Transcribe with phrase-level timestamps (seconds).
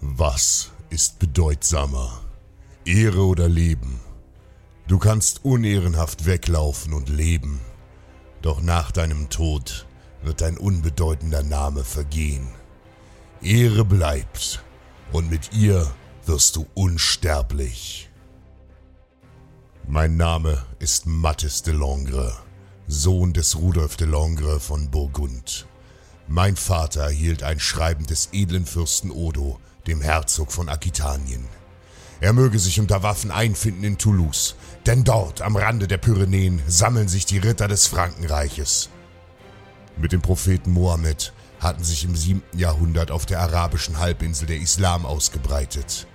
[0.00, 2.20] Was ist bedeutsamer?
[2.84, 4.00] Ehre oder Leben?
[4.86, 7.60] Du kannst unehrenhaft weglaufen und leben,
[8.40, 9.86] doch nach deinem Tod
[10.22, 12.48] wird dein unbedeutender Name vergehen.
[13.42, 14.62] Ehre bleibt,
[15.12, 15.90] und mit ihr
[16.26, 18.08] wirst du unsterblich.
[19.86, 22.36] Mein Name ist Mathis de Langre,
[22.86, 25.66] Sohn des Rudolf de Langre von Burgund.
[26.28, 31.46] Mein Vater erhielt ein Schreiben des edlen Fürsten Odo, dem Herzog von Aquitanien.
[32.20, 37.08] Er möge sich unter Waffen einfinden in Toulouse, denn dort am Rande der Pyrenäen sammeln
[37.08, 38.90] sich die Ritter des Frankenreiches.
[39.96, 42.42] Mit dem Propheten Mohammed hatten sich im 7.
[42.52, 46.06] Jahrhundert auf der arabischen Halbinsel der Islam ausgebreitet.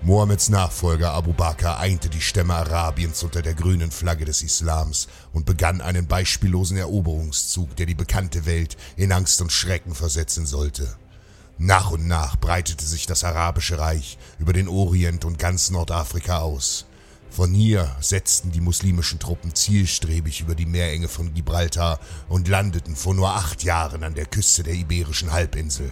[0.00, 5.44] Mohammeds Nachfolger Abu Bakr einte die Stämme Arabiens unter der grünen Flagge des Islams und
[5.44, 10.96] begann einen beispiellosen Eroberungszug, der die bekannte Welt in Angst und Schrecken versetzen sollte.
[11.60, 16.86] Nach und nach breitete sich das arabische Reich über den Orient und ganz Nordafrika aus.
[17.30, 21.98] Von hier setzten die muslimischen Truppen zielstrebig über die Meerenge von Gibraltar
[22.28, 25.90] und landeten vor nur acht Jahren an der Küste der Iberischen Halbinsel.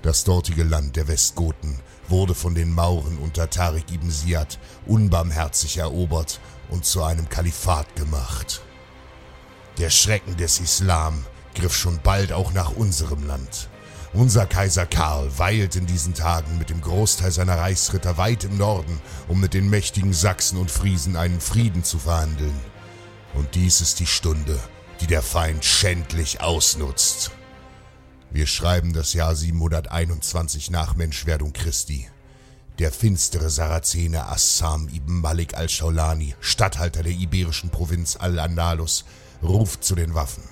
[0.00, 1.78] Das dortige Land der Westgoten
[2.08, 6.40] wurde von den Mauren unter Tariq ibn Ziyad unbarmherzig erobert
[6.70, 8.62] und zu einem Kalifat gemacht.
[9.76, 13.68] Der Schrecken des Islam griff schon bald auch nach unserem Land.
[14.14, 19.00] Unser Kaiser Karl weilt in diesen Tagen mit dem Großteil seiner Reichsritter weit im Norden,
[19.26, 22.54] um mit den mächtigen Sachsen und Friesen einen Frieden zu verhandeln.
[23.32, 24.58] Und dies ist die Stunde,
[25.00, 27.30] die der Feind schändlich ausnutzt.
[28.30, 32.06] Wir schreiben das Jahr 721 nach Menschwerdung Christi.
[32.78, 39.06] Der finstere Sarazene Assam ibn Malik al-Shaulani, Statthalter der iberischen Provinz Al-Andalus,
[39.42, 40.44] ruft zu den Waffen.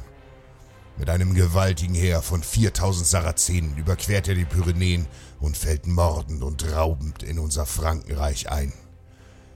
[1.00, 5.06] Mit einem gewaltigen Heer von 4000 Sarazenen überquert er die Pyrenäen
[5.40, 8.74] und fällt mordend und raubend in unser Frankenreich ein.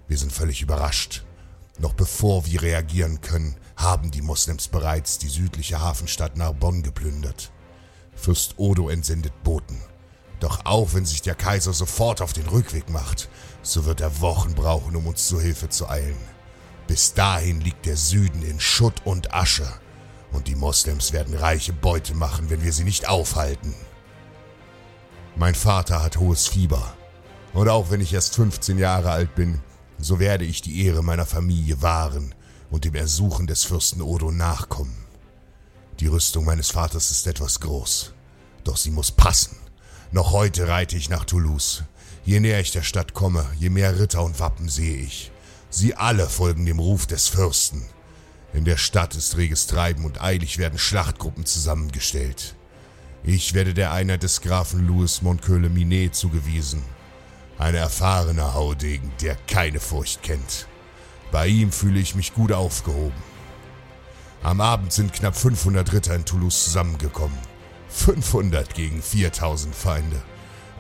[0.08, 1.22] Wir sind völlig überrascht.
[1.78, 7.52] Noch bevor wir reagieren können, haben die Moslems bereits die südliche Hafenstadt Narbonne geplündert.
[8.14, 9.82] Fürst Odo entsendet Boten.
[10.40, 13.28] Doch auch wenn sich der Kaiser sofort auf den Rückweg macht,
[13.60, 16.16] so wird er Wochen brauchen, um uns zu Hilfe zu eilen.
[16.86, 19.70] Bis dahin liegt der Süden in Schutt und Asche
[20.34, 23.74] und die Moslems werden reiche Beute machen, wenn wir sie nicht aufhalten.
[25.36, 26.94] Mein Vater hat hohes Fieber.
[27.52, 29.60] Und auch wenn ich erst 15 Jahre alt bin,
[29.98, 32.34] so werde ich die Ehre meiner Familie wahren
[32.70, 34.96] und dem Ersuchen des Fürsten Odo nachkommen.
[36.00, 38.12] Die Rüstung meines Vaters ist etwas groß,
[38.64, 39.56] doch sie muss passen.
[40.10, 41.84] Noch heute reite ich nach Toulouse.
[42.24, 45.30] Je näher ich der Stadt komme, je mehr Ritter und Wappen sehe ich.
[45.70, 47.84] Sie alle folgen dem Ruf des Fürsten.
[48.54, 52.54] In der Stadt ist reges Treiben und eilig werden Schlachtgruppen zusammengestellt.
[53.24, 56.84] Ich werde der Einheit des Grafen Louis Montqueule-Minet zugewiesen.
[57.58, 60.68] Ein erfahrener Haudegen, der keine Furcht kennt.
[61.32, 63.22] Bei ihm fühle ich mich gut aufgehoben.
[64.44, 67.38] Am Abend sind knapp 500 Ritter in Toulouse zusammengekommen.
[67.88, 70.22] 500 gegen 4000 Feinde.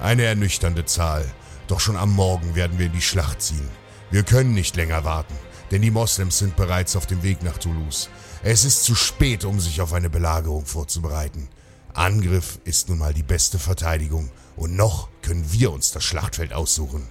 [0.00, 1.24] Eine ernüchternde Zahl.
[1.66, 3.68] Doch schon am Morgen werden wir in die Schlacht ziehen.
[4.12, 5.34] Wir können nicht länger warten
[5.74, 8.08] denn die Moslems sind bereits auf dem Weg nach Toulouse.
[8.44, 11.48] Es ist zu spät, um sich auf eine Belagerung vorzubereiten.
[11.94, 17.08] Angriff ist nun mal die beste Verteidigung und noch können wir uns das Schlachtfeld aussuchen.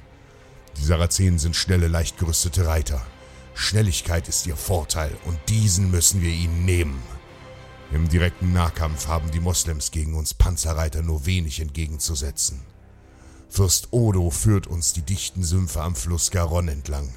[0.77, 3.05] Die Sarazenen sind schnelle, leicht gerüstete Reiter.
[3.53, 7.03] Schnelligkeit ist ihr Vorteil und diesen müssen wir ihnen nehmen.
[7.91, 12.61] Im direkten Nahkampf haben die Moslems gegen uns Panzerreiter nur wenig entgegenzusetzen.
[13.49, 17.13] Fürst Odo führt uns die dichten Sümpfe am Fluss Garonne entlang.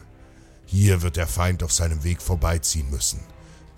[0.66, 3.20] Hier wird der Feind auf seinem Weg vorbeiziehen müssen,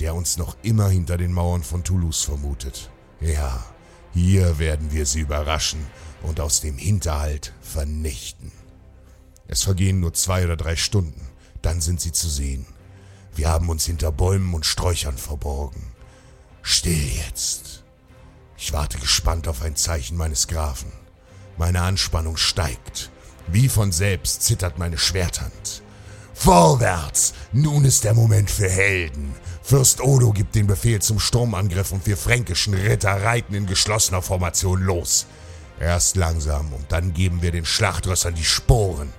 [0.01, 2.91] der uns noch immer hinter den Mauern von Toulouse vermutet.
[3.21, 3.65] Ja,
[4.15, 5.87] hier werden wir sie überraschen
[6.23, 8.53] und aus dem Hinterhalt vernichten.
[9.47, 11.29] Es vergehen nur zwei oder drei Stunden,
[11.63, 12.67] dann sind sie zu sehen.
[13.35, 15.93] Wir haben uns hinter Bäumen und Sträuchern verborgen.
[16.63, 17.85] Still jetzt.
[18.57, 20.93] Ich warte gespannt auf ein Zeichen meines Grafen.
[21.57, 23.11] Meine Anspannung steigt.
[23.47, 25.83] Wie von selbst zittert meine Schwerthand.
[26.41, 27.35] Vorwärts!
[27.53, 29.35] Nun ist der Moment für Helden.
[29.61, 34.81] Fürst Odo gibt den Befehl zum Sturmangriff und wir fränkischen Ritter reiten in geschlossener Formation
[34.81, 35.27] los.
[35.81, 39.13] Erst langsam und dann geben wir den Schlachtrössern die Sporen.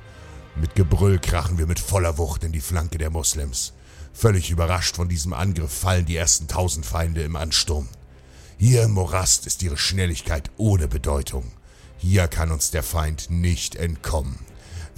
[0.55, 3.73] Mit Gebrüll krachen wir mit voller Wucht in die Flanke der Moslems.
[4.13, 7.89] Völlig überrascht von diesem Angriff fallen die ersten tausend Feinde im Ansturm.
[8.57, 11.51] Hier im Morast ist ihre Schnelligkeit ohne Bedeutung.
[11.97, 14.39] Hier kann uns der Feind nicht entkommen.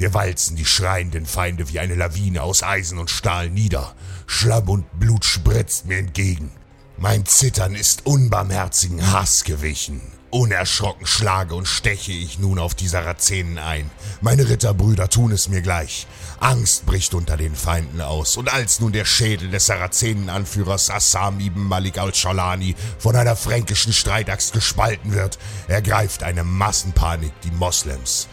[0.02, 3.94] Wir walzen die schreienden Feinde wie eine Lawine aus Eisen und Stahl nieder.
[4.26, 6.50] Schlamm und Blut spritzt mir entgegen.
[6.98, 10.02] Mein Zittern ist unbarmherzigen Hass gewichen.
[10.32, 13.92] Unerschrocken schlage und steche ich nun auf die Sarazenen ein.
[14.22, 16.08] Meine Ritterbrüder tun es mir gleich.
[16.40, 21.62] Angst bricht unter den Feinden aus, und als nun der Schädel des Sarazenenanführers Assam ibn
[21.62, 25.38] Malik al-Shalani von einer fränkischen Streitaxt gespalten wird,
[25.68, 28.28] ergreift eine Massenpanik die Moslems.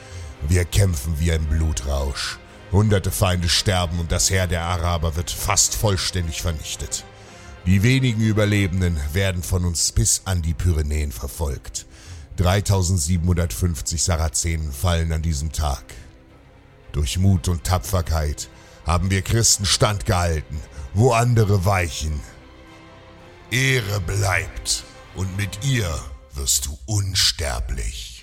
[0.46, 2.38] Wir kämpfen wie ein Blutrausch.
[2.70, 7.05] Hunderte Feinde sterben und das Heer der Araber wird fast vollständig vernichtet.
[7.67, 11.87] Die wenigen Überlebenden werden von uns bis an die Pyrenäen verfolgt.
[12.37, 15.85] 3750 Sarazenen fallen an diesem Tag.
[16.93, 18.49] Durch Mut und Tapferkeit
[18.87, 20.61] haben wir Christen standgehalten,
[20.94, 22.20] wo andere weichen.
[23.50, 24.84] Ehre bleibt
[25.14, 25.93] und mit ihr
[26.34, 28.18] wirst du unsterblich.